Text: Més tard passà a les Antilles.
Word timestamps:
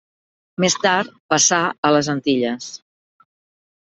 Més 0.63 0.75
tard 0.85 1.11
passà 1.33 1.59
a 1.89 1.91
les 1.97 2.09
Antilles. 2.15 2.71